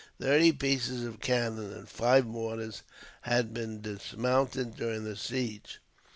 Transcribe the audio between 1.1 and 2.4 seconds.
cannon and five